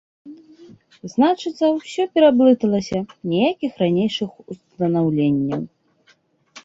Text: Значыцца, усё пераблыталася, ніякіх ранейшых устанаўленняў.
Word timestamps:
Значыцца, 1.13 1.65
усё 1.79 2.01
пераблыталася, 2.15 2.97
ніякіх 3.35 3.71
ранейшых 3.85 4.31
устанаўленняў. 4.51 5.61